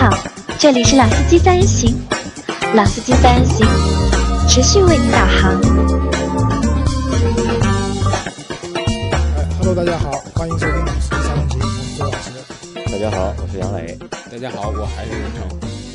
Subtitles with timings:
[0.00, 0.08] 好，
[0.58, 1.94] 这里是老司机三人行，
[2.74, 3.66] 老司机三人行
[4.48, 5.60] 持续为您导航。
[9.36, 12.30] 哎，Hello，大家好，欢迎收听老司机三人行，我是周老师。
[12.90, 13.98] 大家好，我是杨磊。
[14.32, 15.42] 大家好，我还是任成。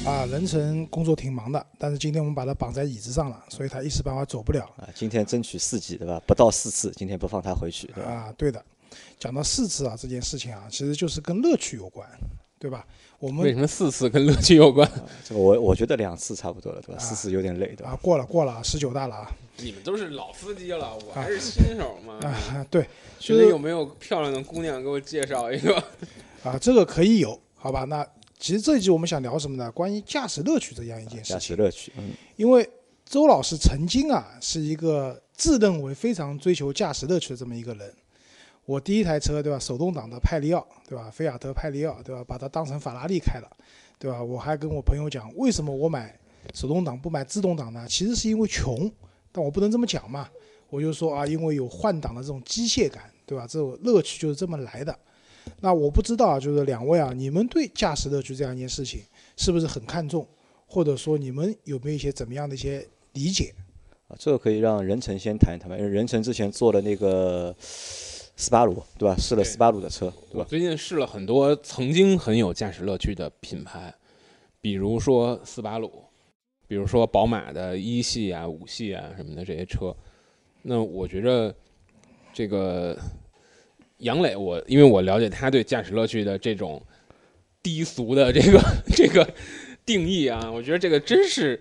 [0.06, 4.70] 啊，任成工作挺忙的，但是今天我们把他绑在椅子上了，所以他一时半会儿走不了。
[4.78, 6.22] 啊，今天争取四级，对吧？
[6.28, 8.12] 不到四次，今天不放他回去，对吧？
[8.12, 8.64] 啊，对的。
[9.20, 12.08] 讲到四次啊，这件事情啊，其实就是跟乐趣有关，
[12.60, 12.86] 对吧？
[13.20, 14.90] 我们为什么四次跟乐趣有关？
[15.24, 17.00] 这个我我觉得两次差不多了，对吧？
[17.00, 17.92] 四次有点累，对吧？
[17.92, 19.32] 啊，过了过了，十九大了啊。
[19.58, 22.20] 你们都是老司机了，我还是新手嘛。
[22.22, 22.86] 啊，对。
[23.20, 25.76] 兄弟有没有漂亮的姑娘给我介绍一个？
[26.44, 27.84] 啊，这个可以有，好吧？
[27.86, 28.06] 那。
[28.38, 29.72] 其实这一集我们想聊什么呢？
[29.72, 31.36] 关于驾驶乐趣这样一件事情。
[31.36, 32.70] 驾驶乐趣，嗯，因为
[33.06, 37.92] 周老师曾经啊是一个自认为非常追求驾驶乐趣的这么一个人。
[38.66, 43.50] 我第一台车对吧，手动挡的派利奥对吧，菲亚特派利奥对吧，把它当成法拉利开了，
[44.00, 44.24] 对吧？
[44.24, 46.18] 我还跟我朋友讲，为什么我买
[46.54, 47.86] 手动挡不买自动挡呢？
[47.88, 48.92] 其实是因为穷，
[49.32, 50.30] 但我不能这么讲嘛。
[50.70, 53.46] 我就说啊，因为有换挡的这种机械感，对吧？
[53.48, 54.98] 这种乐趣就是这么来的。
[55.62, 59.02] 那我不知道啊，就是两位啊，你们对驾驶乐趣这样一件事情
[59.38, 60.28] 是不是很看重，
[60.66, 63.54] 或者说你们有没有一些怎么样的一些理解？
[64.08, 67.56] 啊，这个可以让任成先谈一谈吧，因为任成之前做的那个
[68.36, 69.16] 斯巴鲁，对吧？
[69.18, 70.46] 试了斯巴鲁的车，对吧？
[70.48, 73.94] 最近试了很多曾经很有驾驶乐趣的品牌，
[74.62, 76.04] 比如说斯巴鲁，
[76.68, 79.96] 比如说宝马的一系啊、五系啊什么的这些车。
[80.64, 81.54] 那我觉着
[82.34, 82.98] 这个。
[84.00, 86.84] 杨磊，我因为我了解他对驾驶乐趣的这种
[87.64, 89.26] 低俗的这个这个
[89.86, 91.60] 定义啊，我觉得这个真是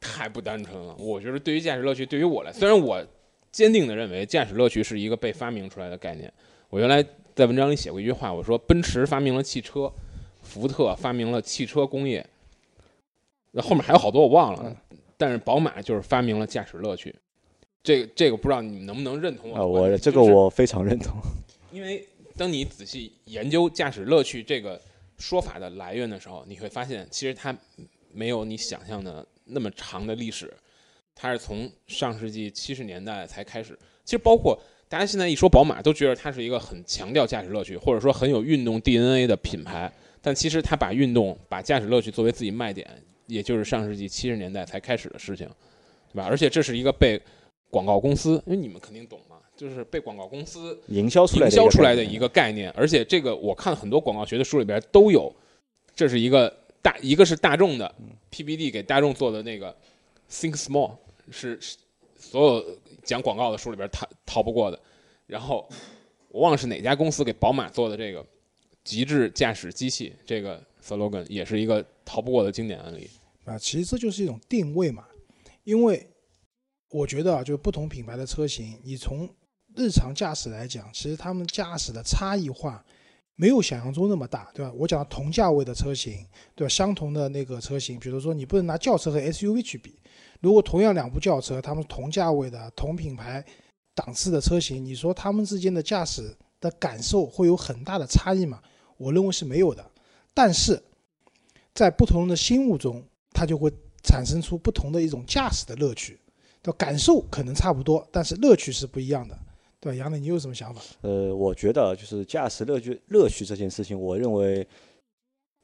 [0.00, 0.96] 太不单纯了。
[0.96, 3.06] 我觉得对于驾驶乐趣，对于我来，虽然我
[3.54, 6.30] 坚定地认为驾驶乐趣是一个被发明出来的概念。
[6.70, 7.00] 我原来
[7.36, 9.88] 在文章里写过一句话，我说奔驰发明了汽车，
[10.42, 12.26] 福特发明了汽车工业，
[13.52, 14.76] 那后面还有好多我忘了，
[15.16, 17.14] 但是宝马就是发明了驾驶乐趣。
[17.80, 19.56] 这这个不知道你们能不能认同我？
[19.56, 21.16] 啊，我这个我非常认同。
[21.70, 22.04] 因为
[22.36, 24.80] 当你仔细研究驾驶乐趣这个
[25.16, 27.56] 说法的来源的时候，你会发现其实它
[28.10, 30.52] 没有你想象的那么长的历史。
[31.14, 33.78] 它是从上世纪七十年代才开始。
[34.04, 34.58] 其实包括
[34.88, 39.92] 大家现在一说宝马，都觉得它是一个很强调驾驶乐趣，或者说很有运动 DNA 的品牌。
[40.20, 42.88] 但其实它把运动、把驾驶乐趣作为自己卖点，
[43.26, 45.46] 也就是上世纪七十年代才开始的事情，
[46.10, 46.26] 对吧？
[46.26, 47.20] 而且这是一个被
[47.68, 55.30] 广告公司，因为你们肯定懂嘛，就是被广告公司营销出来营销出来的一个概念，而且这个我看很多广告学的书里边都有，
[55.94, 57.94] 这是一个大一个是大众的
[58.30, 59.76] PBD 给大众做的那个
[60.34, 60.96] Think Small
[61.30, 61.58] 是
[62.18, 64.78] 所有讲广告的书里边逃逃不过的，
[65.26, 65.68] 然后
[66.28, 68.26] 我忘了是哪家公司给宝马做的这个
[68.82, 73.08] 极致驾驶机器这个 slogan 也是一个逃不过的经典案例
[73.44, 75.06] 啊，其实这就是一种定位嘛，
[75.62, 76.06] 因为。
[76.90, 79.28] 我觉得啊，就不同品牌的车型，你从
[79.74, 82.84] 日常驾驶来讲，其实他们驾驶的差异化
[83.34, 84.72] 没有想象中那么大，对吧？
[84.76, 86.24] 我讲同价位的车型，
[86.54, 86.68] 对吧？
[86.68, 89.98] 相同的那个车型，比如说你不能拿轿车和 SUV 去比。
[90.44, 93.42] 如果同样两部轿车，他们同价位的同品牌
[93.94, 98.60] 档次的车型，你说他们之间的驾驶的感受会有很大的差异吗？
[98.98, 99.82] 我认为是没有的。
[100.34, 100.78] 但是
[101.72, 103.02] 在不同的心目中，
[103.32, 103.72] 它就会
[104.02, 106.20] 产生出不同的一种驾驶的乐趣。
[106.62, 109.38] 的感受可能差不多，但是乐趣是不一样的，
[109.78, 109.98] 对吧？
[109.98, 110.80] 杨磊，你有什么想法？
[111.02, 114.66] 呃，我觉得就是驾驶乐趣，乐趣这件事情，我认为，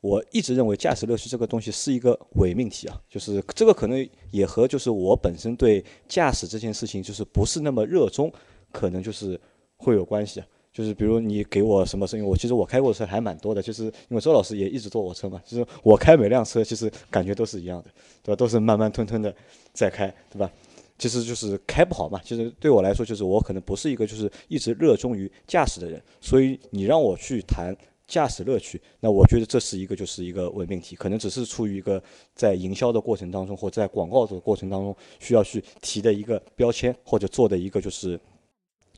[0.01, 8.33] 我一直认为驾驶乐趣这个东西是一个伪命题啊，就是这个可能也和就是我本身对驾驶这件事情就是不是那么热衷，
[8.73, 9.39] 可能就是
[9.77, 10.47] 会有关系啊。
[10.73, 17.91] 就是比如你给我什么声音，我其实我开过车还蛮多的，就是因为周老师也一直坐我车嘛，就是我开每辆车其实感觉都是一样的，
[18.23, 18.37] 对吧？
[18.37, 19.35] 都是慢慢吞吞的
[19.73, 20.51] 在开，对吧？
[20.97, 22.21] 其实就是开不好嘛。
[22.25, 27.77] 其实对我来说，就是我可能不是一个就是一直热衷于驾驶的人，所以你让我去谈
[28.11, 32.03] 驾驶乐趣，那我觉得这是一个就是一个伪命题，可能只是出于一个
[32.35, 38.19] 在营销的过程当中或在广告的过程当中需要去提的一个标签或者做的一个就是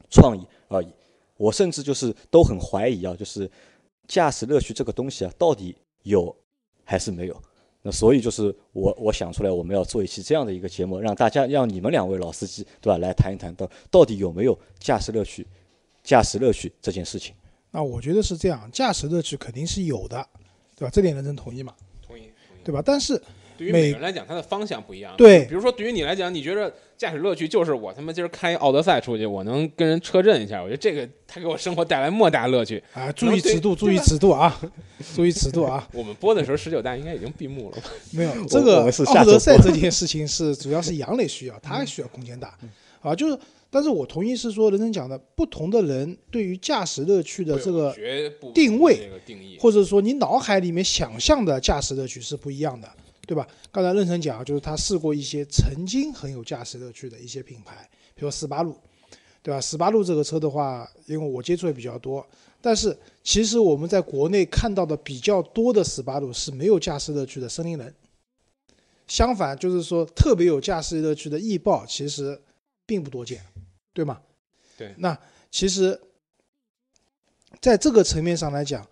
[0.08, 0.88] 创意而已。
[1.36, 3.50] 我甚至就是都很怀疑啊，就是
[4.08, 6.34] 驾驶乐趣这个东西啊，到底有
[6.82, 7.36] 还是没有？
[7.82, 15.46] 那所以就是我我想出来，我们要做一期这样的一个节目，让大家让你们两位老司机对吧，来谈一谈到到底有没有驾驶乐趣，
[16.02, 17.34] 驾驶乐趣这件事情。
[17.72, 20.24] 那我觉得是这样，驾驶乐趣肯定是有的，
[20.76, 20.90] 对吧？
[20.92, 21.74] 这点人人同意吗？
[22.06, 22.30] 同意，
[22.62, 22.80] 对吧？
[22.84, 23.20] 但是
[23.56, 25.14] 对于每每个人来讲，它的方向不一样。
[25.16, 32.82] 对比如说对于你来讲，你觉得驾驶乐趣就是我他妈今儿开奥德赛出去，我能跟人车震一下，我觉得这个它给我生活带来莫大乐趣。
[32.92, 34.60] 啊，注意尺度，注意尺度啊，
[35.16, 35.88] 注意尺度啊！
[35.94, 37.90] 我们播的时候，十九大应该已经闭幕了吧？
[38.12, 42.56] 没有这个奥德赛这件事情是主要是杨磊需要，他需要空间大
[43.00, 43.38] 啊，就是，
[43.74, 47.96] 但是我同意是说人生讲的，不同的人对于驾驶乐趣的这个
[48.52, 49.10] 定位
[49.58, 52.88] 或者说你脑海里面想象的驾驶乐趣是不一样的，
[53.26, 53.48] 对吧？
[53.70, 58.76] 刚才任成讲，就是他试过一些曾经很有驾驶乐趣的一些品牌，比如斯巴鲁，
[59.42, 59.58] 对吧？
[59.58, 62.26] 斯巴鲁这个车的话，因为我接触也比较多，
[62.60, 67.94] 但是其实我们在国内看到的比较多的斯巴鲁是没有驾驶乐趣的森林人，
[69.06, 72.38] 相反就是说特别有驾驶乐趣的翼豹其实
[72.84, 73.40] 并不多见，
[73.92, 74.20] 对吗？
[74.76, 75.18] 对那
[75.50, 76.00] 其实
[77.60, 78.86] 在这个层面上来讲，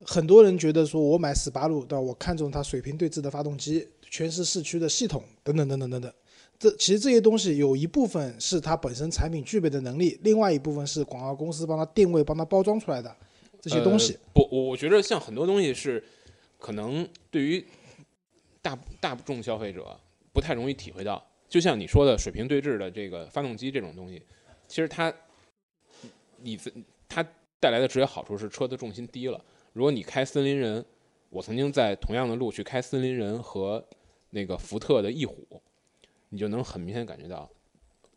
[0.00, 2.00] 很多人觉得说我买斯巴鲁，对吧？
[2.00, 6.12] 我看中它水平对置的发动机、全时四驱的系统等等等等等等。
[6.58, 13.14] 这其实这些东西有一部分是它本身产品具备的能力，另外一部分是广告公司帮它定位、帮它包装出来的
[13.60, 14.12] 这些东西。
[14.12, 16.02] 呃、不，我我觉得像很多东西是
[16.58, 17.66] 可能对于
[18.62, 19.98] 大大众消费者
[20.32, 24.20] 不太容易体会到，就像你说的水平对置的这个发动机这种东西，
[24.66, 25.14] 其实它
[26.38, 26.58] 你
[27.08, 27.24] 它
[27.60, 29.40] 带来的直接好处是车的重心低了。
[29.72, 30.84] 如果你开森林人，
[31.30, 33.86] 我曾经在同样的路去开森林人和
[34.30, 35.62] 那个福特的翼虎，
[36.30, 37.48] 你就能很明显感觉到，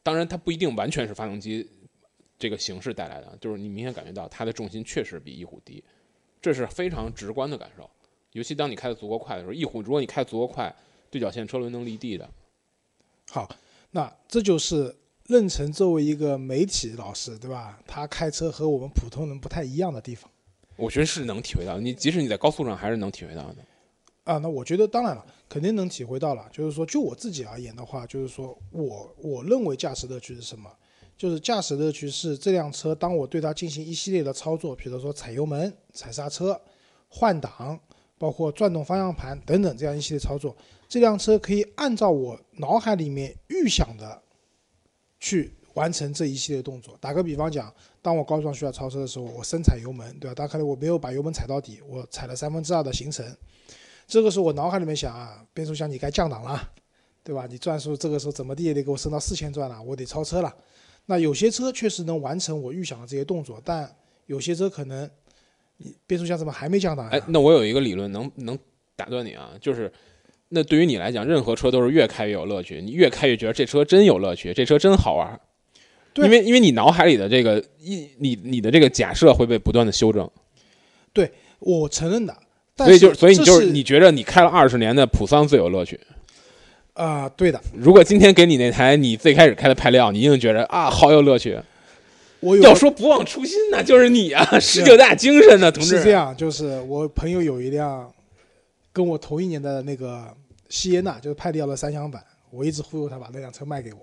[0.02, 1.70] 当然它不一定完全是发动机
[2.40, 5.84] 这个形式带来的，就是你明显感觉到它的重心确实比翼虎低，
[6.42, 7.88] 这是非常直观的感受。
[8.32, 10.76] 尤其当你开的足够快的时候，翼虎如果你开的足够快，
[11.12, 12.28] 对角线车轮能离地的。
[13.30, 13.50] 好，
[13.92, 14.96] 那这就是
[15.26, 17.80] 任成作为一个媒体老师，对吧？
[17.86, 20.30] 他开车和我们普通人不太一样的地方。
[20.76, 23.58] 我觉得是能体会到，你即使你在高速上还是能体会到的。
[24.24, 26.48] 啊，那我觉得当然了，肯定能体会到了。
[26.52, 30.70] 就是说，就我自己而言的话，就是说我我认为驾驶乐趣是什么？
[31.18, 36.60] 就是驾驶乐趣是这辆车，当我对它进行一系列的操作，比如说踩油门、踩刹车、
[37.08, 37.80] 换挡，
[38.20, 40.56] 包括转动方向盘等等这样一系列操作，
[40.88, 44.22] 这辆车可以按照我脑海里面预想的
[45.20, 46.98] 去完成这一系列动作。
[47.02, 50.36] 打个比方讲，当我高速需要超车的时候，我深踩油门，对吧？
[50.36, 53.26] 大家看到我没有把油门踩到底，我踩了三分之二的行程。
[54.08, 56.72] 这个时候我脑海里面想啊，变速箱你该降档了，
[57.24, 57.46] 对吧？
[57.50, 60.56] 你转速这个时候怎么地也得给我升到四千转了，我得超车了。
[61.08, 63.94] 那有些车确实能完成我预想的这些动作，但
[64.26, 65.10] 有些车可能
[65.78, 67.12] 你变速箱怎么还没降档呀？
[67.12, 68.58] 哎，那我有一个理论能能
[68.96, 69.92] 打断你啊，就是
[70.50, 75.40] 那对于你来讲，任何车都是越开越有乐趣，你越开越觉得这车真有乐趣，这车真好玩。
[76.14, 80.30] 对因为因为你脑海里的这个一你你的这个假设会被不断的修正，
[81.14, 82.36] 对我承认的，
[82.76, 86.00] 但所以就所以你就是你觉得你开了二十年的普桑最有乐趣。
[86.94, 91.56] 啊、对的，如果今天给你那台你最开始开的派利奥，你一定觉得啊好有乐趣。
[92.40, 95.98] 我有要说不忘初心，那就是你啊，十九大精神呢，同志。
[95.98, 98.12] 是这样，就是我朋友有一辆
[98.98, 100.36] 跟我同一年的那个
[100.70, 104.00] 西耶纳，就是派利奥的三厢版，我一直忽悠他把那辆车卖给我。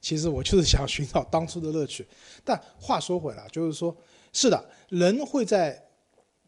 [0.00, 2.06] 其实我就是想寻找当初的乐趣。
[2.44, 3.92] 但话说回来，就是说，
[4.32, 5.76] 是的，人会在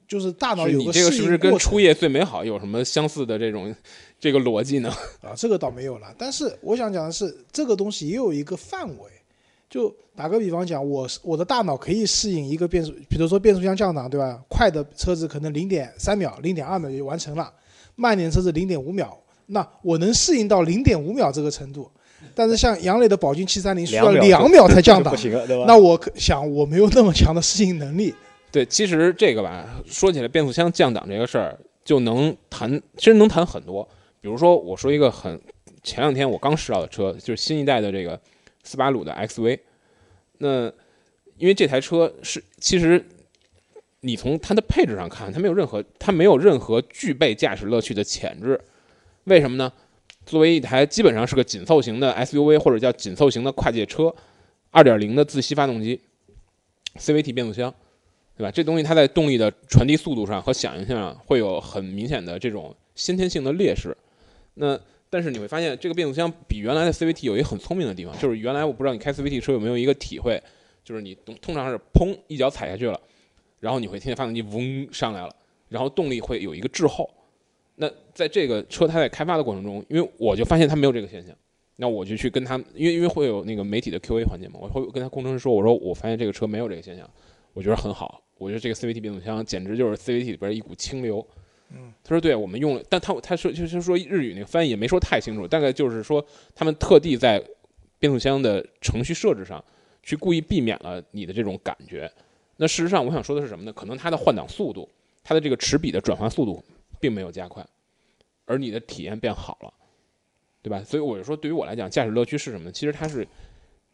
[0.07, 3.75] 就是大脑有个适这个是不是跟初夜最美好有什么相似的这种
[4.21, 4.89] 这个逻辑呢？
[5.21, 6.15] 啊，这个倒没有了。
[6.17, 9.11] 但是我想讲的是，这个东西也有一个范围。
[9.69, 14.43] 就打个比方讲，我我的大脑可以适应一个变速，比如说变速箱降档，对吧？
[14.49, 17.53] 快的车子可能零点三秒、零点二秒就完成了，
[18.01, 21.91] 慢点车是零点五秒，那我能适应到零点五秒这个程度。
[22.33, 25.65] 但是像杨磊的宝骏七三零需要两两秒才降档 不，行了，对吧？
[25.67, 28.15] 那我可想我没有那么强的适应能力。
[28.53, 33.87] 对，其实这个吧，说起来变速箱降档这个事儿，就能谈，其实能谈很多。
[34.21, 35.41] 比如说，我说一个很
[35.83, 38.21] 前两天我刚试到的车，就是新一代的这个
[38.63, 39.59] 斯巴鲁的 XV。
[40.39, 40.67] 那
[41.37, 43.05] 因为这台车是，其实
[44.01, 48.61] 你从它的配置上看，它没有任何，它没有任何具备驾驶乐趣的潜质。
[49.25, 49.73] 为什么呢？
[50.25, 54.15] 作为一台基本上是个紧凑型的 SUV 或者叫紧凑型的跨界车
[54.73, 56.01] ，2.0的自吸发动机
[56.97, 57.75] ，CVT 变速箱。
[58.37, 58.53] 对吧？
[58.53, 63.97] 这东西它在动力的传递速度上和响应上会有很明显的这种先天性的劣势。
[64.55, 64.79] 那
[65.11, 70.41] 但是你会发现，这个变速箱比原来的 CVT 有一个很聪明的地方，就是原来我不知道你开 CVT 车有没有一个体会，
[70.85, 73.01] 就是你通通常是砰一脚踩下去了，
[73.61, 75.35] 然后你会听见发动机嗡上来了，
[75.69, 77.09] 然后动力会有一个滞后。
[77.77, 81.37] 那在这个车它在开发的过程中，因为我就发现它没有这个现象，
[81.77, 87.09] 那我就去跟他，因为因为会有那个媒体的 QA 环节嘛，我会跟他工程师说，我说我发现这个车没有这个现象，
[87.53, 88.21] 我觉得很好。
[88.37, 91.25] 我觉得这个 CVT 变速箱简直就是 CVT 里边一股清流，
[91.71, 96.25] 嗯，他说对，我们用了，但他他说就是说日语那个翻译也没说太清楚，大概就是说
[96.55, 97.43] 他们特地在
[97.99, 99.65] 变速箱的程序设置上
[100.03, 102.11] 去故意避免了你的这种感觉。
[102.61, 103.73] 那事实上，我想说的是什么呢？
[103.73, 104.89] 可能它的换挡速度，
[105.23, 106.63] 它的这个齿比的转换速度
[107.01, 107.65] 并没有加快，
[108.45, 109.73] 而你的体验变好了，
[110.61, 110.83] 对吧？
[110.83, 112.73] 所以我就说，对于我来讲，驾驶乐趣是什么呢？
[112.73, 113.27] 其实它是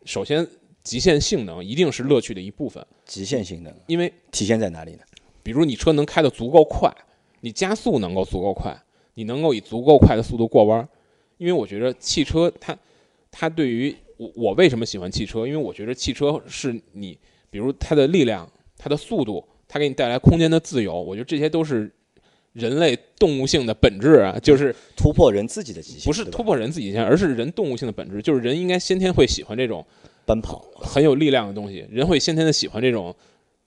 [0.06, 0.46] 首先
[0.82, 5.00] 极限性能一定是乐趣的一部分，极限性能因为体现在哪里呢？
[5.42, 6.90] 比如你车能开得足够快，
[7.40, 8.74] 你加速能够足够快，
[9.12, 10.88] 你能够以足够快的速度过弯。
[11.36, 12.74] 因为我觉得汽车它
[13.30, 15.46] 它对于我我为什么喜欢汽车？
[15.46, 17.18] 因为我觉得汽车是你，
[17.50, 18.50] 比如它的力量、
[18.84, 21.90] 它的速度，它给你带来空间的自由，我觉得这些都是
[22.52, 29.82] 人类动物性的本质啊，就是突破人自己的极限，不是突破人自己极限，而是人动物性的本质，就是人应该先天会喜欢这种
[30.26, 33.16] 奔跑，很有力量的东西，人会先天的喜欢这种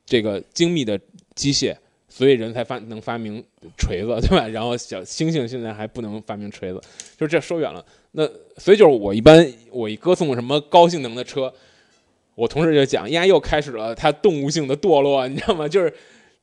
[0.05, 0.99] 这个精密的
[1.33, 1.75] 机械，
[2.07, 3.43] 所以人才发能发明
[3.75, 4.47] 锤子，对吧？
[4.47, 6.79] 然后小猩猩现在还不能发明锤子，
[7.17, 7.83] 就是这说远了。
[8.11, 11.51] 那所以就是我一般我一歌颂什么高性能的车，
[12.37, 15.67] 我同事就讲，呀又开始了它动物性的堕落，你知道吗？
[15.67, 15.91] 就是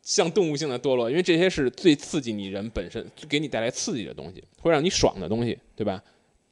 [0.03, 6.03] 像动物性的堕落，因为这些是最刺激你人本身，给你带来刺激的东西，会让你爽的东西，对吧？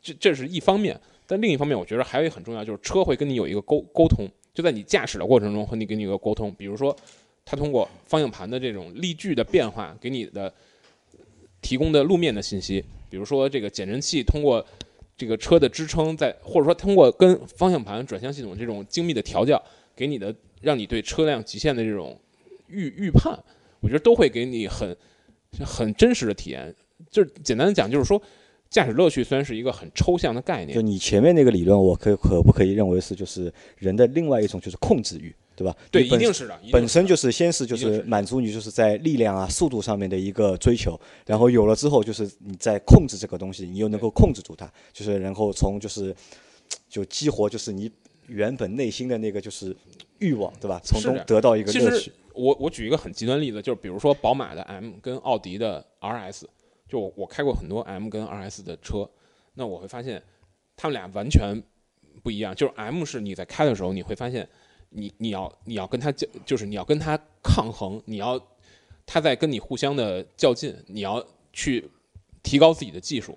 [0.01, 0.97] 这这是一方面，
[1.27, 6.97] 但另一方面，我觉得还有一个很重要，就是车会跟你有一个沟沟通，就在你驾驶的过程中和你跟你有个沟通，比如说，
[7.45, 10.55] 它通过方向盘的这种力矩的变化给你的
[11.61, 14.65] 提供的路面的信息，比如说这个减震器通过
[15.23, 19.62] 这个车的支撑在，或者说通过跟方向盘转向系统这种精密的调教，
[19.95, 22.19] 给你的让你对车辆极限的这种
[22.67, 23.38] 预预判，
[23.81, 24.97] 我觉得都会给你很
[25.61, 26.75] 很真实的体验。
[27.11, 28.21] 就是简单的讲，就是说。
[28.73, 35.76] 驾驶乐趣虽然是一个很抽象的概念，就你前面那个理论，我可可不可以认为是就是人的另外一种就是控制欲，对吧？
[35.90, 46.14] 对，一定是的，本身就是先是就是是满足你就是在力量啊、速度上面的一个追求，然后有了之后，就是你在控制这个东西，你又能够控制住它，就是然后从就是
[46.88, 47.90] 就激活就是你
[48.26, 49.76] 原本内心的那个就是
[50.18, 50.80] 欲望，对吧？
[50.85, 52.12] 从中得到一个乐趣。
[52.35, 56.44] 我我举一个很极端例子，就是比如说宝马的 M 跟奥迪的 RS，
[56.88, 59.06] 就我我开过很多 M 跟 RS 的车，
[59.52, 60.23] 那我会发现
[60.75, 61.54] 他们俩完全
[62.23, 62.54] 不一样。
[62.54, 64.49] 就是 M 是你在开的时候，你会发现
[64.93, 68.41] 你你要你要跟他较，就是你要跟他抗衡，你要
[69.05, 71.91] 他在跟你互相的较劲，你要去
[72.43, 73.37] 提高自己的技术，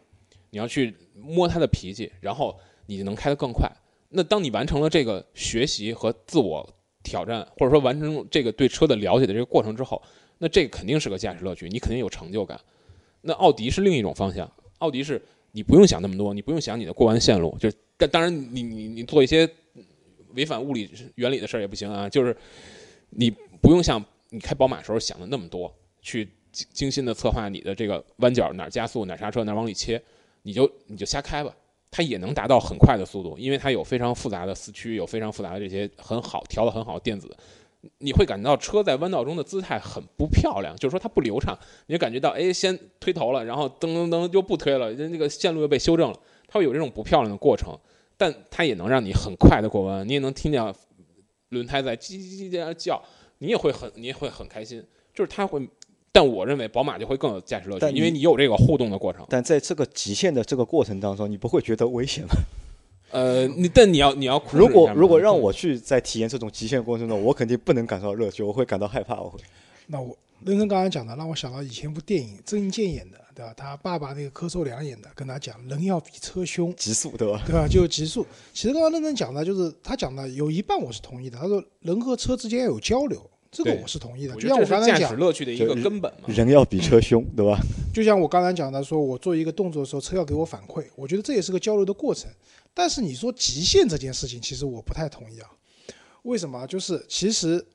[0.49, 3.71] 你要去摸他的脾气，然后你就能开得更快。
[4.09, 6.67] 那当你完成了这个学习和自我
[7.03, 10.01] 挑战，或者说完成这个对车的了解的这个过程之后，
[10.37, 12.59] 那这个肯定是个驾驶乐趣，你肯定有成就感。
[13.21, 15.21] 那奥迪是另一种方向，奥迪是
[15.51, 19.49] 你不用想那么多，你不用想你的过弯线路，就但当然你你你做一些
[20.35, 22.35] 违反物理原理的事儿也不行啊，就是
[23.09, 30.01] 你不用像你开宝马时候想的那么多，去精精心的策划你的这个弯角哪儿加速哪儿刹车哪儿往里切，
[30.43, 31.55] 你就你就瞎开吧。
[31.91, 37.33] 它也能达到很快的速度，因为它有非常复杂的四驱，有非常复杂的这些很好调的很好的电子，
[37.99, 47.73] 你会感觉到车在弯道中的姿态很不漂亮，就是说它不流畅，你就感觉到哎先推头了，然后噔噔噔就不推了，那个线路又被修正了，它会有这种不漂亮的过程，
[48.17, 50.61] 但它也能让你很快的过弯，你也能听见
[51.49, 53.01] 轮胎在叽叽叽叽叫，
[53.39, 55.67] 你也会很你也会很开心，就是它会。
[56.11, 59.25] 但我认为宝马就会更有驾驶乐趣，因为你有这个互动的过程。
[59.29, 62.29] 但在这个极限的这个过程当中，你不会觉得危险吗？
[63.11, 69.19] 呃，你但你要你要如果如果让我去在体验这种极限过程中，我肯定不能感受到乐趣，我会感到害怕。
[69.19, 69.37] 我会
[69.87, 73.53] 那我任生刚才讲的，让我想到以前一部电影，郑伊健演的，对吧？
[73.55, 77.43] 他爸爸那个柯受良演的，跟他讲人要比车凶，极速，对吧？
[77.45, 77.67] 对吧？
[77.67, 78.25] 就极速。
[78.53, 81.37] 其实刚刚认真讲的，就是他讲的有一半我是同意的。
[81.37, 84.33] 他说人和车之间要有交流，这个我是同意的。
[84.33, 86.29] 我就像我觉得这是驾驶刚才讲，乐趣的一个根本嘛。
[86.29, 87.59] 人要比车凶，对吧？
[87.93, 92.29] 就像我刚才讲的，说我做一个动作的时候，车要给我反馈，我觉得这也是个交流的过程。
[92.73, 95.49] 但是你说极限这件事情，其实我不太同意啊。
[96.23, 96.65] 为什么？
[96.67, 97.65] 就是其实，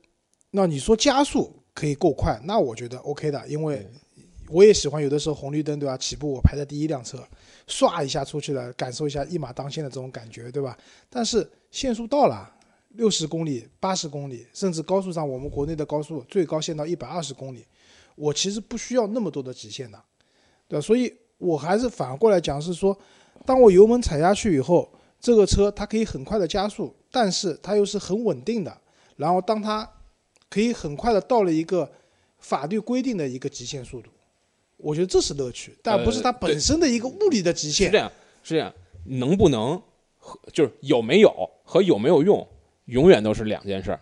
[0.50, 3.88] 那你说加速可以够快，那我觉得 OK 的，因为
[4.50, 5.96] 我也喜欢有的时候红绿灯对吧？
[5.96, 7.22] 起步我排在第一辆车，
[7.66, 10.76] 唰一下出去了，感受一下一马当先的这种感觉，对吧？
[11.08, 12.56] 但是限速到了。
[12.94, 17.64] 六十公里、八十公里，甚至高速上，我们国内的高速最高限到一百二十公里，
[18.16, 20.02] 我其实不需要那么多的极限的，
[20.66, 20.80] 对吧？
[20.84, 22.98] 所以我还是反过来讲，是说，
[23.46, 28.76] 当我油门踩下去以后，这个车它可以很快的加速，但是它又是很稳定的。
[29.14, 29.88] 然后当它
[30.48, 31.88] 可以很快的到了一个
[32.40, 34.10] 法律规定的一个极限速度，
[34.82, 37.98] 我觉得这是乐趣，但不是它本身的一个物理的极限是这。
[37.98, 38.72] 样，是这样，
[39.04, 39.80] 能不能
[40.16, 42.46] 和就是有没有和有没有用，
[42.86, 44.00] 永远都是两件事儿。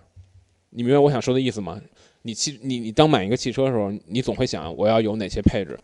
[0.70, 1.80] 你明白我想说的意思吗？
[2.22, 5.78] 你汽你你当买一个汽车的时候，你总会想我要有哪些配置，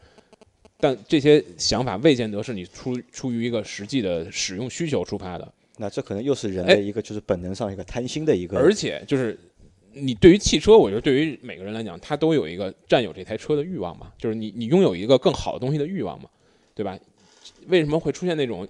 [0.78, 9.38] 但这些想法未见得是你出出于一个实际的使用需求出发的，那这可能又是人哎的一个就是本能上一个贪心的一个，而且就是
[9.96, 16.28] 你对于汽车，我觉得对于每个人来讲，他都有一个占有这台车的欲望嘛，就是你你拥有一个更好的东西的欲望嘛，
[16.74, 16.98] 对吧？
[17.68, 18.66] 为什么会出现那种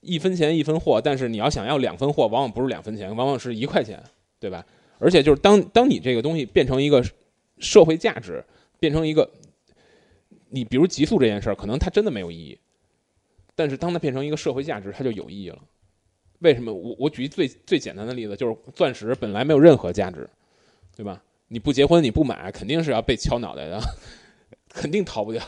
[0.00, 4.02] 一分钱一分货，但是你要想要两分货，往往不是两分钱，往往是一块钱，
[4.40, 4.66] 对吧？
[4.98, 7.04] 而且就是当当你这个东西变成一个
[7.58, 8.44] 社会价值，
[8.80, 9.30] 变成一个
[10.48, 12.58] 你比如极速这件事儿，可能它真的没有意义，
[13.54, 15.58] 但是当它变成一个社会价值，它就有意义了。
[16.40, 16.72] 为什么？
[16.72, 20.28] 我我举一最最简单的例子，就是钻石本来没有任何价值，
[20.98, 21.22] 对吧？
[21.46, 23.80] 你不结婚你不买，肯定是要被敲脑袋的，
[24.68, 25.40] 肯定逃不掉。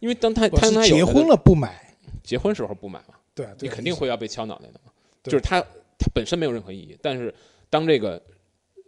[0.00, 4.90] 因为当他他结婚了不买，结婚时候不买嘛，对啊，你肯定会要被敲脑袋的嘛。
[5.22, 5.60] 就是它
[5.96, 7.32] 它本身没有任何意义，但是
[7.70, 8.20] 当这个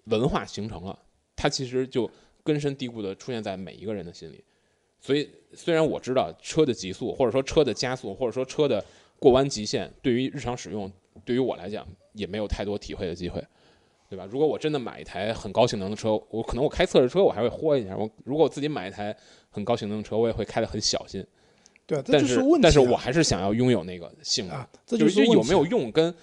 [0.06, 0.98] 文化形成了，
[1.36, 2.10] 它其实就
[2.42, 4.42] 根深蒂固的出现在每一个人的心里。
[5.00, 8.84] 所以虽然我知道车的极速，或者说车的加速，或者说车的
[9.20, 10.90] 过弯极限，对于日常使用，
[11.24, 13.40] 对于我来讲也没有太多体会的机会，
[14.14, 14.28] 对吧？
[14.30, 17.96] 如果我真的买一台很高性能的车，我可能我开测试车我还会豁一下。
[17.96, 19.14] 我如果我自己买一台
[19.50, 21.24] 很高性能的车，我也会开得很小心。
[21.84, 22.60] 对但就是问题啊。
[22.62, 24.56] 但是我还是想要拥有那个性能。
[24.56, 26.14] 啊，这就是有没有用跟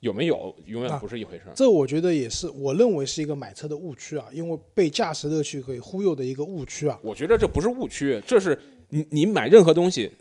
[0.00, 1.52] 有没有永远啊不是一回事儿。
[1.56, 7.00] 这我觉得也是，我认为是一个买车的误区啊，因为被驾驶乐趣给忽悠的一个误区啊。
[7.02, 8.58] 我觉得这不是误区，这是
[8.90, 10.12] 你你买任何东西，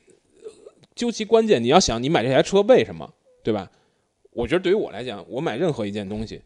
[0.44, 0.50] 呃
[0.96, 3.70] 究其关键，你要想你买这台车为什么，对吧？
[4.32, 6.40] 我觉得对于我来讲，我买任何一件东西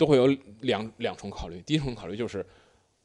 [0.00, 0.26] 都会有
[0.62, 1.62] 两两重考虑。
[1.66, 2.44] 第一重考虑就是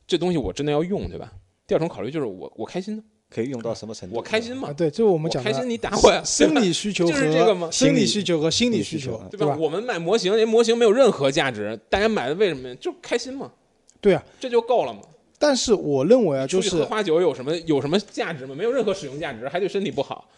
[0.07, 1.29] 这东西我真的要用，对吧？
[1.67, 4.15] 第二重考虑就是我我开心呢，可以用到什么程度？
[4.15, 9.57] 我开心嘛啊，，对，就是我们讲的开心你打我呀，生理需求就是这个吗和生理心理需求和心理需求对吧？
[9.59, 12.75] 我们买模型，人模型没有任何价值，大家买的为什么呀？
[12.79, 13.51] 就开心嘛，
[13.99, 14.23] 对啊。
[14.39, 15.01] 这就够了嘛。
[15.37, 18.55] 但是我认为啊，就是喝花酒有什么有什么价值吗？
[18.55, 20.29] 没有任何使用价值，还对身体不好。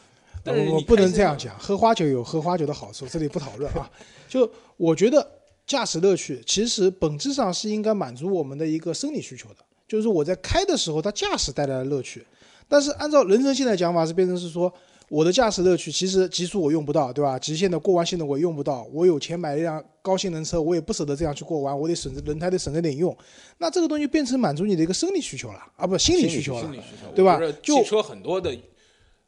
[0.43, 1.13] 但是你我不能。
[1.13, 3.89] 这样讲，喝花酒有喝花酒的好处，这里不讨论啊。
[4.27, 5.36] 就我觉得
[5.67, 12.25] 驾驶乐趣其实本质上是应该满足我们的一个生理需求的，就是说我在开的时候，它驾驶带来的乐趣。
[12.69, 14.73] 但是按照人生现在讲法是变成是说，
[15.09, 17.37] 我的驾驶乐趣其实极速我用不到，对吧？
[17.37, 23.15] 极限的过弯性能我也用不到，我有钱买一辆高性能车，我也不舍得这样去过弯，我得省着轮胎得省着点用。
[23.57, 26.73] 那这个东西变成满足你的一个生理需求了啊，不心理需求了
[27.15, 28.53] 对吧就汽车很多的，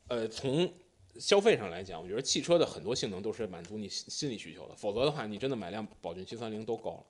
[0.09, 0.69] 呃，从
[1.19, 7.03] 消费上来讲，我觉得汽车的很多性能都是满足你心心理需求的，否则的话，你真的买辆宝骏七三零都够了，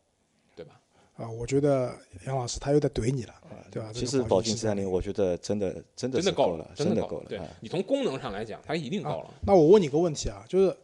[0.56, 0.82] 对吧？
[1.16, 1.94] 啊，我觉得
[2.26, 3.34] 杨老师他又在怼你了，
[3.70, 3.92] 对吧？
[3.94, 7.26] 其实宝骏七三零，我觉得真的真的是真的够了，真的够了。
[7.30, 9.34] 对你从功能上来讲，它一定够了。
[9.42, 10.76] 那我问你个问题啊，就是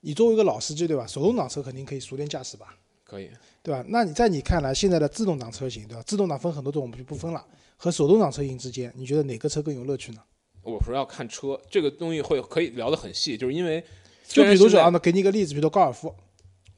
[0.00, 1.06] 你作为一个老司机，对吧？
[1.06, 3.30] 手动挡车肯定可以熟练驾驶吧，可以，
[3.62, 3.84] 对吧？
[3.88, 6.02] 那你在你看来，现在的自动挡车型，对吧？
[6.06, 7.46] 自动挡分很多种，我们就不分了。
[7.76, 10.22] 和手动挡车型之间，你觉得哪个车更有乐趣呢？
[10.68, 13.82] 我说要看车，这个东西会可以聊得很细，就是因为
[14.26, 16.14] 就比如说啊，那给你一个例子，比如高尔夫，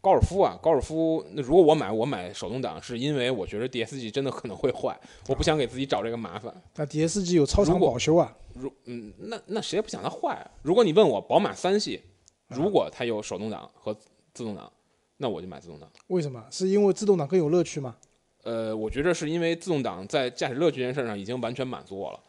[0.01, 4.99] 高尔夫啊，高尔夫，那如果我买我买手动挡，是因为我觉得 DSG 真的可能会坏，
[5.29, 6.55] 我不想给自己找这个麻烦。
[6.77, 10.51] 那 DSG 有超长保修啊，如嗯，那那谁也不想它坏啊。
[10.63, 12.01] 如果你问我宝马三系，
[12.49, 13.95] 如果它有手动挡和
[14.33, 14.73] 自动挡，
[15.19, 15.91] 那我就买自动挡。
[16.07, 16.45] 为什么？
[16.51, 17.97] 是因为自动挡更有乐趣吗？
[18.43, 22.21] 呃，我觉得是因为自动挡在驾驶乐趣这件事上已经完全满足我了。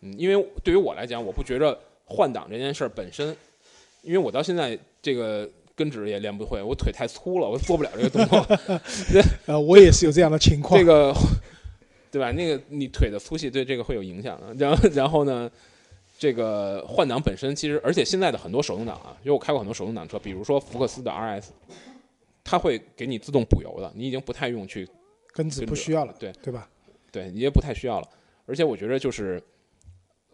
[0.00, 3.36] 嗯，因为对于我来讲，我不觉着换挡这件事儿本身，
[4.02, 8.58] 因为我到现在这个根指也练不会，我腿太粗了，我做不了这个动作。
[9.46, 10.78] 呃，我也是有这样的情况。
[10.78, 11.14] 这个
[12.10, 12.32] 对吧？
[12.32, 14.52] 那个你腿的粗细对这个会有影响的。
[14.54, 15.50] 然后然后呢，
[16.18, 21.48] 这个换挡本身其实，而且现在的很多手动挡啊，因为我开过很多手动挡车，比如说福克斯的 RS，
[22.42, 24.88] 它会给你自动补油的，你已经不太用去
[25.32, 26.68] 跟着不需要了，对对吧？
[27.12, 28.08] 对，你也不太需要了。
[28.46, 29.40] 而且我觉得就是，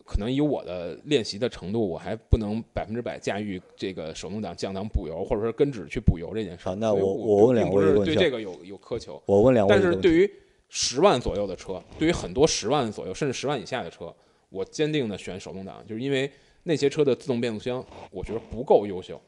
[0.06, 6.64] 可能以我的练习的程度，我还不能百分之百驾驭这个手动挡降档补油，或者说跟指去补油这件事。
[6.64, 9.20] 好那我我我问两并不是位问题啊对这个有有苛求。
[9.26, 10.30] 我问两位但是对于
[10.68, 14.14] 十万左右的车，对于很多十万左右甚至十万以下的车，
[14.48, 16.30] 我坚定的选手动挡，就是因为
[16.62, 19.20] 那些车的自动变速箱，我觉得不够优秀，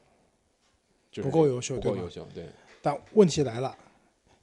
[1.11, 2.45] 就是不够优秀不够优秀，对。
[2.81, 3.77] 但问题来了，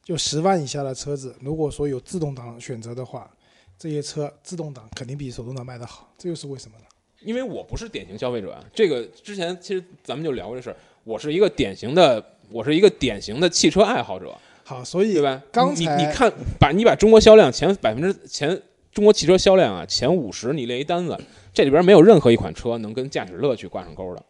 [0.03, 3.31] 就十万以下的车子，如果说有自动挡选择的话，
[3.79, 6.85] 这些车自动挡肯定比手动挡卖得好，这又是为什么呢？
[7.23, 15.43] 因为我不是典型消费者啊，这个之前其实咱们就聊过这事儿，我是一个典型的，我是一个典型的汽车爱好者，好，所以对吧？
[15.51, 18.61] 刚才你你看，把你把中国销量前百分之前
[18.93, 21.19] 中国汽车销量啊前五十，你列一单子，
[21.53, 24.23] 这里边没有任何一款车能跟驾驶乐趣挂上钩的。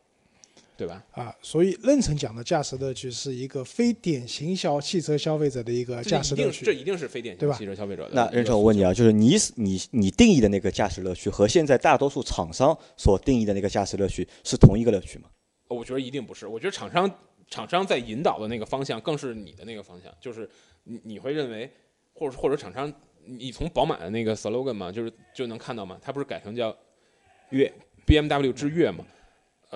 [0.77, 1.03] 对吧？
[1.13, 6.73] 啊，所以任成讲的驾驶乐趣是一个非典型消汽车消费者的一个驾驶乐一定这。
[6.73, 8.11] 一定是非典对吧型汽车消费者的。
[8.15, 15.29] 那任成，我问你啊，，就是你你你定义的那个驾驶乐趣和现在大多数厂商所定义的那个驾驶乐趣是同一个乐趣吗？
[15.69, 16.47] 我觉得一定不是。
[16.47, 17.11] 我觉得厂商
[17.49, 20.49] 厂商在引导的那个方向，更是你的那个方向，就是
[20.85, 21.71] 你你会认为，
[22.13, 22.93] 或者或者厂商，
[23.25, 26.77] 你从宝马的那个 slogan 嘛，就是就能看到嘛，它不是改成叫
[27.51, 27.73] 越
[28.07, 29.05] BMW 之越嘛？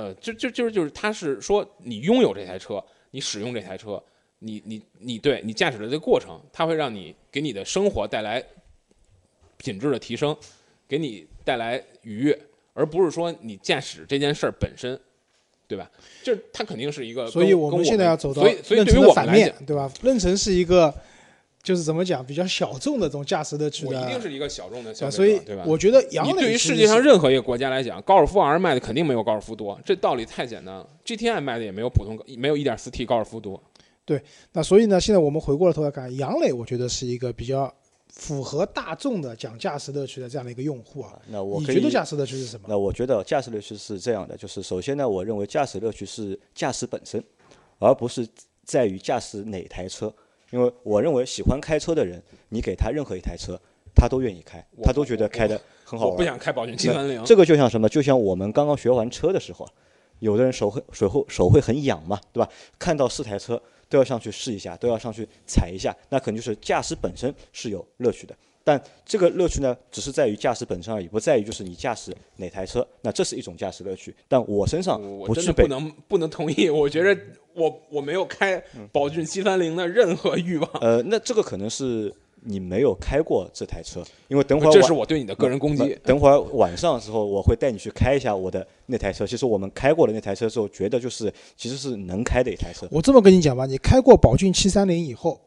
[0.01, 4.03] 呃，就就就是就是，他是说你拥有这台车，你使用这台车，
[4.39, 8.43] 你你你对你驾驶的这个过程，它会让你给你的生活带来
[9.59, 10.35] 品质的提升，
[10.89, 12.41] 给你带来愉悦，
[12.73, 14.99] 而不是说你驾驶这件事儿本身，
[15.69, 15.91] 对吧？
[16.23, 19.93] 就是它肯定是一个，所以我们现在要走到所以所以对于我们来讲，，面对吧？
[20.03, 20.95] 任成是一个，
[21.63, 25.65] 就是怎么讲，比较小众的这种驾驶乐趣我的，一定是一个小众的消对吧所以，对吧？
[25.67, 30.89] 我觉得杨你对于世界上任何一个国家来讲，高尔夫 R 卖的肯定没有高尔夫多，这道理太简单了。
[31.05, 33.63] GTI 卖的也没有普通没有 1.4T 高尔夫多。
[34.07, 34.21] 对
[34.53, 37.73] 那所以呢，现在我们回过了头来看，杨磊，我觉得是一个比较
[38.09, 41.21] 符合大众的讲驾驶乐趣的这样的一个用户啊。
[41.29, 42.67] 那我你觉得驾驶乐趣是什么？
[42.69, 47.23] 那我觉得驾驶乐趣是这样的，就是首先呢，我认为驾驶乐趣是驾驶本身，
[47.79, 48.27] 而不是
[48.65, 50.13] 在于驾驶哪台车。
[50.51, 53.61] 因为我认为喜欢开车的人，你给他任何一台车，
[53.95, 56.19] 他都愿意开，他都觉得开的很好我玩。
[56.19, 57.89] 不想开宝骏七三零，这个就像什么？
[57.89, 59.67] 就像我们刚刚学完车的时候，
[60.19, 62.51] 有的人手会手会手会很痒嘛，对吧？
[62.79, 68.35] 看到四台车都要上去试一下，都要上去踩一下，那可能就是驾驶本身是有乐趣的。
[68.63, 72.87] 但这个乐趣呢，只是在于驾驶本身而已，不在于就是你驾驶哪台车。
[73.03, 75.47] 那这是一种驾驶乐趣，但我身上我我不具备。
[75.47, 76.69] 真的不能不能同意。
[76.71, 77.21] 我觉得
[77.55, 85.99] 我我没有开宝骏七三零的任何欲望，呃，那这个可能是你没有开过这台车，因为等会儿晚这是我对你的个人攻击。
[86.05, 89.27] 等会儿晚上的时候，我会带你去开一下我的那台车。
[89.27, 92.87] 其实我们开过的那台车之后，觉得就是其实是能开的一台车。
[92.91, 95.41] 我这么跟你讲吧，你开过宝骏七三零以后，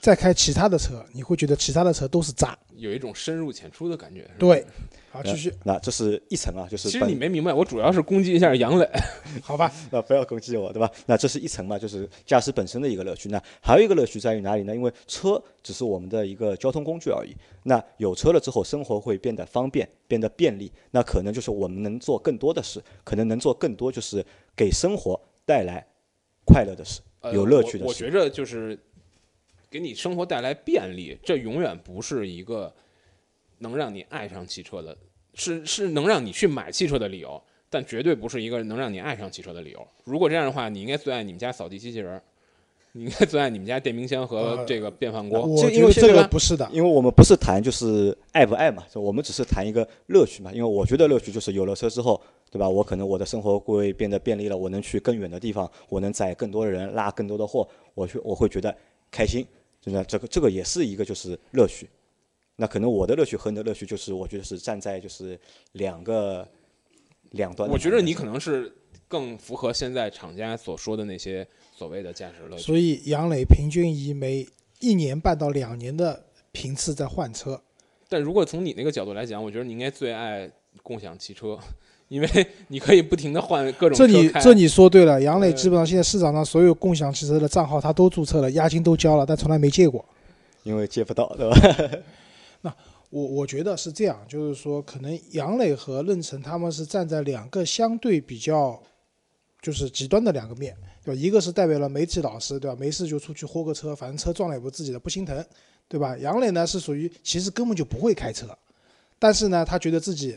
[0.00, 2.56] 再开其他的车，你会觉得其他的车都是渣。
[2.76, 4.30] 有一种深入浅出的感觉。
[4.38, 4.64] 对，
[5.10, 8.88] 好，继续，那这是一层啊，就是其实你没明白，我主要是攻击一下杨磊。
[9.42, 10.88] 好吧， 那不要攻击我，对吧？
[11.06, 13.28] 那这是一层嘛，就是驾驶本身的一个乐趣。
[13.28, 14.72] 那还有一个乐趣在于哪里呢？
[14.74, 17.34] 因为车只是我们的一个交通工具而已。
[17.64, 20.70] 那有车了之后，生活会变得方便，变得便利。
[20.92, 25.84] 那可能就是我们能做更多的事，可能能做更多就是给生活带来
[26.44, 27.84] 快乐的事，呃有乐趣的事。
[27.84, 28.78] 我我觉着就是
[29.70, 32.72] 给你生活带来便利，这永远不是一个
[33.58, 34.96] 能让你爱上汽车的，
[35.34, 39.86] 是是能让你去买汽车的理由，但绝对不是一个能让你爱上汽车的理由。
[40.04, 42.22] 如果这样的话，你应该最爱你们家扫地机器人儿，
[42.92, 45.44] 你应该最爱你们家电冰箱和呃这个电饭锅。
[45.44, 50.50] 我这因为现在不是的，因为我们不是谈就是爱不爱嘛，就我们只是谈一个乐趣嘛。
[50.50, 52.18] 因为我觉得乐趣就是有了车之后，
[52.50, 52.66] 对吧？
[52.66, 58.74] 我可能我的生活会变得便利了，我能去更远的地方，我能载更多的人，拉更多的货，我去我会觉得
[59.10, 59.46] 开心。
[59.88, 61.88] 真的，这个这个也是一个就是乐趣。
[62.56, 65.38] 那可能我的乐趣和你的乐趣就是，我觉得是站在就是
[65.72, 66.46] 两个
[67.30, 67.70] 两端。
[67.70, 68.72] 我觉得你可能是
[69.06, 72.62] 更符合现在厂家所说的那些所谓的驾驶乐趣。
[72.64, 74.46] 所以杨磊平均以每
[74.80, 77.62] 一年半到两年的频次在换车。
[78.08, 80.50] 但如果从你那个角度来讲，我觉得你应该最爱
[80.82, 81.56] 共享汽车，
[82.08, 90.04] 因为你可以不停的换各种这你这你说对了，杨磊呃基本上现在市场上所有共享汽车的账号他都注册了，押金都交了，但从来没借过。
[90.64, 91.98] 因为借不到，对吧？
[92.62, 92.74] 那
[93.10, 98.78] 我我觉得是这样，就是说，可能杨磊和任成他们是站在两个相对比较，
[99.62, 101.18] 就是极端的两个面，对吧？
[101.18, 102.76] 一个是代表了媒体老师，对吧？
[102.78, 105.42] 没事就出去豁个车，反正车撞了也不是自己的，不心疼，
[105.86, 106.16] 对吧？
[106.18, 108.46] 杨磊呢是属于其实根本就不会开车，
[109.18, 110.36] 但是呢，他觉得自己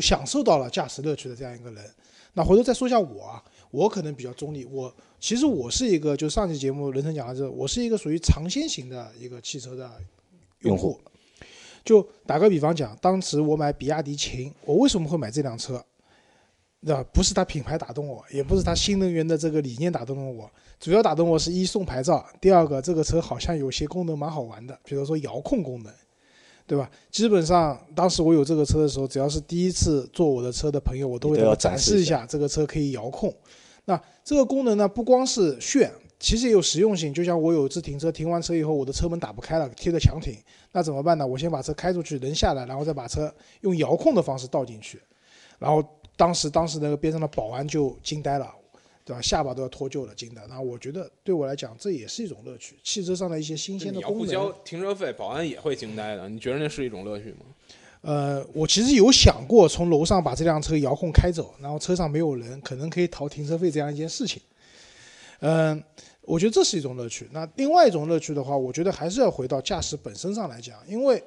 [0.00, 1.84] 享受到了驾驶乐趣的这样一个人。
[2.34, 9.90] 那回头再说一下我啊，我可能比较中立，我其实我是一个，就上期节目人生讲的这，我是一个属于尝鲜型的一个汽车的
[10.60, 11.00] 用用户户。
[11.84, 15.84] 就打个比方讲，当时我买比亚迪秦，我为什么会买这辆车？
[16.84, 17.04] 对吧？
[17.12, 25.92] 不是它品牌打动我，也不是它新能源的这个理念打动了我，主要打动我是一送牌照，第二个这个车好像有些功能蛮好玩的，比如说遥控功能，
[26.66, 26.90] 对吧？
[27.10, 33.34] 基本上当时我有这个车的时候，只要是第一次坐我的车的朋友，我都会展展示一下下这个车可以遥控。
[33.84, 37.12] 那这个功能呢，不光是炫，其实也有实用性。
[37.12, 40.36] 就像我有一次停车，停完车以后，我的车门打不开了，贴着墙停，
[40.70, 41.26] 那怎么办呢？
[41.26, 45.02] 我先把车开出去，人下来，然后再把车用遥控的方式倒进去。
[45.58, 45.84] 然后
[46.16, 48.48] 当时当时那个边上的保安就惊呆了，
[49.04, 49.20] 对吧？
[49.20, 50.42] 下巴都要脱臼了，惊呆。
[50.48, 52.76] 那我觉得对我来讲，这也是一种乐趣。
[52.82, 56.28] 汽车上的一些新鲜的功要不交，停车费，保安也会惊呆的。
[56.28, 57.46] 你觉得那是一种乐趣吗？
[58.02, 64.42] 呃，我其实有想过从楼上把这辆车遥控开走，然后车上没有人，可能可以逃停车费这样一件事情。
[65.38, 65.82] 嗯、
[66.22, 67.28] 我觉得这是一种乐趣。
[67.32, 71.22] 那另外一种乐趣的话，我觉得还是要回到驾驶本身上来讲，因为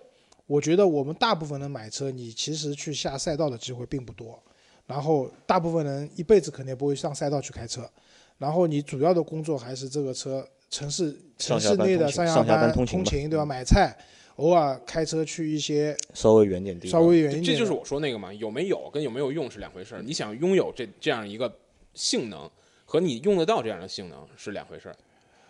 [0.47, 4.37] 我觉得我们大部分人买车，你其实去下赛道的机会并不多。
[4.87, 7.89] 然后大部分人一辈子肯定也不会上赛道去开车，
[8.37, 13.45] 然后你主要的工作还是这个车城市城市内的上上下班班通勤对吧？
[13.45, 13.95] 买菜，
[14.35, 20.01] 偶尔开车去一些稍微远点地方，稍微远一点的，这就是我说那个嘛，有没有跟有没有用是两回事儿。
[20.01, 21.51] 你想拥有这这样一个
[21.93, 22.49] 性能，
[22.83, 24.95] 和你用得到这样的性能是两回事儿，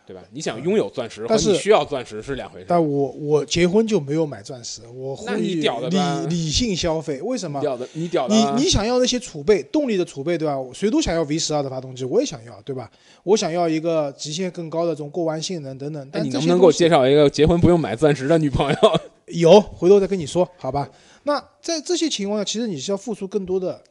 [0.05, 0.23] 对吧？
[0.31, 2.67] 你想拥有钻石和但是你需要钻石是两回事儿。
[2.69, 7.21] 但我我结婚就没有买钻石，我呼那你吁屌的吧理理性消费。
[7.21, 7.63] 为什么你？
[7.63, 10.55] 屌的，你屌的你啊，你想要那些储备动力的储备，对吧？
[10.73, 12.89] 谁都想要 V 十二的发动机，我也想要，对吧？
[13.23, 16.03] 我想要一个极限更高的这种过弯性能等等。
[16.07, 18.77] 哎但你能不能给我介绍一个结婚不用买钻石的女朋友？
[19.33, 20.87] 有，回头再跟你说，好吧？
[21.23, 23.81] 那在这些情况下，其实你是要付出更多的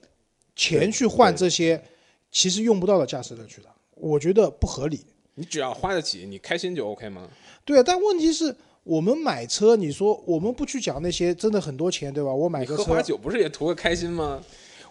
[0.54, 1.82] 钱去换这些
[2.30, 5.00] 其实用不到的驾驶乐趣的，我觉得不合理。
[5.34, 7.28] 你只要花得起，你开心就 OK 吗？
[7.64, 12.32] 对啊，但问题是我们买车，你说我们不去讲那些真的很多钱，对吧？
[12.32, 14.42] 我买个车喝花，酒不是也图个开心吗？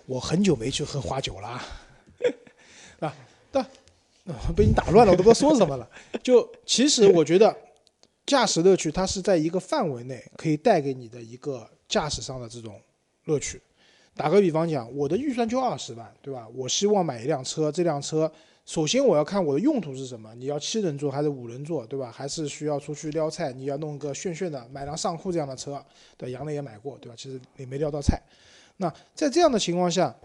[0.06, 1.64] 我很久没去喝花酒了啊，
[3.00, 3.16] 啊，
[3.52, 3.70] 但、啊
[4.56, 5.90] 被你打乱了，我都不知道说什么了。
[6.22, 7.56] 就其实我觉得
[8.26, 12.82] 驾驶乐趣它是在一个范围内可以带给你的一个驾驶上的这种
[13.26, 13.62] 乐趣。
[14.16, 16.48] 打个比方讲，我的预算就二十万，对吧？
[16.54, 18.32] 我希望买一辆车，这辆车
[18.66, 22.10] 首先我要看我的用途是什么，你要七人座还是五人座，对吧？
[22.10, 25.84] 还是需要出去撩菜，你要弄个炫炫的，买辆尚酷这样的车，
[26.18, 27.16] 对，杨磊也买过，对吧？
[27.18, 28.22] 其实也没撩到菜。
[28.78, 30.16] 那在这样的情况下，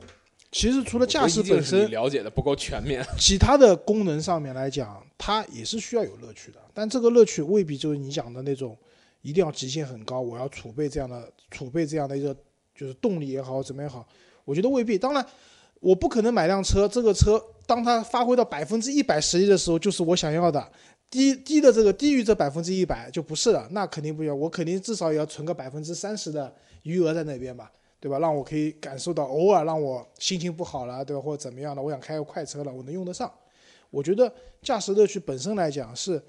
[0.53, 3.05] 其实除了驾驶本身，了解的不够全面。
[3.19, 6.59] 其他的功能上面来讲，它也是需要有乐趣的。
[6.73, 8.79] 但这个乐趣未必就是你讲的那种
[9.23, 12.35] 一定要极限很高，我要储备这样的储备这样的一个
[12.73, 14.07] 就是动力也好，怎么也好，
[14.45, 14.97] 我觉得未必。
[14.97, 15.27] 当然，
[15.81, 20.73] 我不可能买辆车，这个车当它发挥到百分之一百实力的时候，就是我想要的。
[21.11, 24.39] 低低的这个低于这百分之一百就不是了，那肯定不一样。
[24.39, 28.19] 我肯定至少也要存个百分之三十的余额在那边吧，对吧？
[28.19, 31.23] 让我可以感受到偶尔让我心情不好了，对吧？
[31.23, 33.31] 或者怎么样的，我想开个快车了，我能用得上。
[33.91, 34.31] 我觉得
[34.63, 36.23] 驾驶乐趣本身来讲是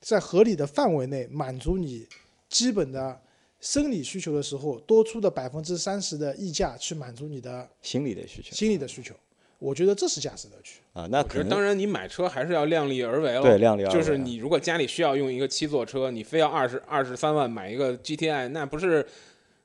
[0.00, 2.06] 在合理的范围内满足你
[2.50, 3.18] 基本的
[3.60, 9.14] 生理需求的时候，多出的百分之三十的溢价去满足你的心理的需求心理的需求。
[9.58, 10.80] 我觉得这是驾驶乐趣。
[10.92, 13.42] 啊，那可能当然，你买车还是要量力而为了。
[13.42, 19.04] 对量力而为啊就是你如果家里需要用一个七座车，你非要二十二十三万买一个 GTI，那不是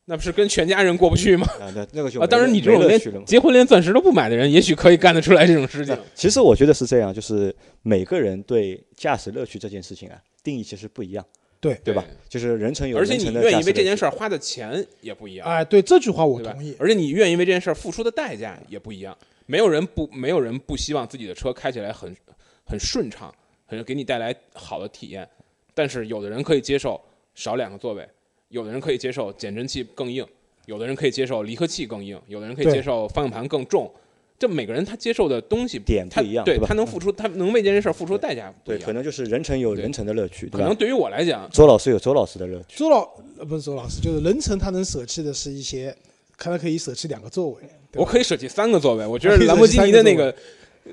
[0.06, 1.48] 那不是跟全家人过不去吗？
[1.60, 5.98] 啊，那那个就啊，当然你这种连结婚连钻石都不买的人，也许可以干得出来这种事情。
[6.14, 11.26] 其实我觉得是这样，就是每个人对驾驶乐趣这件事情啊，定义其实不一样，
[11.62, 12.04] 对对吧？
[12.28, 16.76] 就是人成有而且你人成的愿意为这件事儿花的钱也不一样，哎，对这句话我同意。
[16.78, 19.18] 而且你愿意为这件事儿付出的代价也不一样。
[19.52, 22.16] 没有人不没有人不希望自己的车开起来很
[22.64, 23.30] 很顺畅，
[23.66, 25.28] 很给你带来好的体验。
[25.74, 27.00] 但是有的人可以接受
[27.36, 28.08] 少两个座位，
[28.48, 30.26] 有的人可以接受减震器更硬，
[30.68, 33.94] 有的人可以接受离合器更硬，有的人可以接受方向盘更重。
[34.40, 38.86] 这每个人他接受的东西点不一样对吧他能付出，他能为这件事儿付出代价不一对，样。
[38.86, 43.02] 可能就是人成有人成的乐趣，可能对于我来讲，周老师有周老师的乐趣，周老
[43.38, 45.94] 呃不是周老师，就是人成他能舍弃的是一些，
[46.38, 47.58] 可能可以舍弃两个座位。
[47.94, 49.06] 我可以舍弃三个座位。
[49.06, 50.34] 我觉得 兰博基尼的那个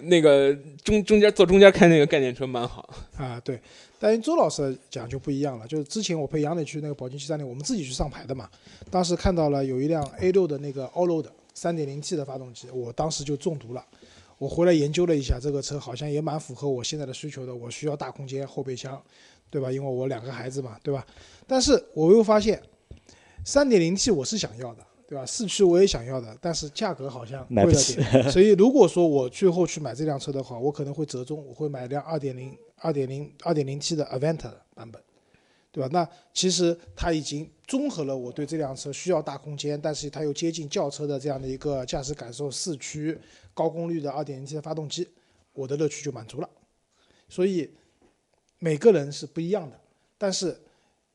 [0.03, 2.89] 那个中中间坐中间开那个概念车蛮好。
[3.17, 3.61] 啊，对，
[3.99, 5.67] 但是周老师讲就不一样了。
[5.67, 8.49] 就是之前我陪杨磊去那个宝骏七三零，我们自己去上牌的嘛，
[8.91, 13.85] 当时看到了有一辆 A 六的那个 Allroad 三点零 T 的发动机，我当时就中毒了。
[14.39, 17.53] 我回来研究了一下，这个车好像也蛮符合我现在的需求的。
[17.53, 19.03] 我需要大空间后备箱，
[19.51, 19.73] 对吧？
[19.73, 21.05] 因为我两个孩子嘛，对吧？
[21.45, 22.63] 但是我又发现，
[23.45, 25.25] 三点零 T 我是想要的，对吧？
[25.25, 28.31] 四驱我也想要的，但是价格好像贵了点。
[28.31, 35.03] 所以如果说我最后去买这辆车的话，我可能会折中，我会买一辆二点零、二点零、二点零 T 的 Aventa 版本，
[35.73, 35.89] 对吧？
[35.91, 43.19] 那其实它已经综合了我对这辆车需要大空间，但是它又接近轿车的这样的一个驾驶感受，四驱、
[43.55, 45.09] 高功率的二点零 T 的发动机，
[45.55, 46.51] 我的乐趣就满足了。
[47.31, 47.71] 所以
[48.59, 49.81] 每个人是不一样的，
[50.19, 50.61] 但是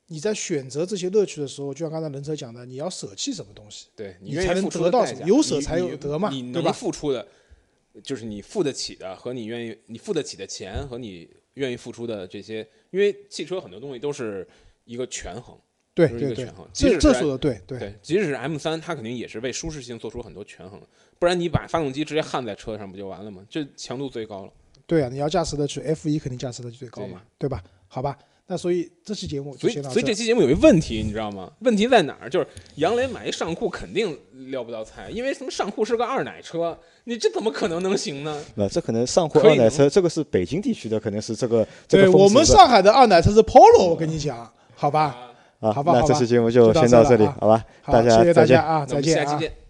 [0.08, 3.88] 你在选择这些乐趣的时候，就像刚才仁车讲的，你要舍弃什么东西。
[3.96, 7.26] 对你才能愿意付出得到什么有舍才有得嘛对吧付出的，
[8.04, 14.48] 就是你付得起的和你愿意你付得起的钱和你愿意付出的这些，因为汽车很多东西都是
[14.86, 15.58] 一个权衡，
[15.94, 20.82] 对对对就是一个权衡，即这使这说的对对对，即使是 M 三，它肯定也是为舒适性做出很多权衡，
[21.18, 23.46] 不然你把发动机直接焊在车上不就完了吗？
[23.50, 24.52] 这强度最高了。
[24.86, 25.08] 对啊！
[25.10, 27.64] 你要驾驶的去 F 一肯定驾驶的最高嘛，对吧？
[27.88, 31.50] 好吧，那所以这期节目所以就先到所以这期节目有一问题，你知道吗？
[31.60, 32.30] 问题在哪儿？
[32.30, 34.18] 就是杨磊买一上库肯定
[34.50, 38.38] 撩不到菜，因为什么上库是个二奶车，你这怎么可能能行呢？
[38.56, 45.18] 那这可能上货可以能二奶车，这个是北京地区的，可能是这个这对我们上海的二奶车是 Polo，我跟你讲，好吧？
[45.62, 47.64] 啊，好吧那这期节目就就先到这里，好吧？
[47.82, 49.26] 好，大家谢谢大再见家啊，再见啊。
[49.26, 49.63] 下期见。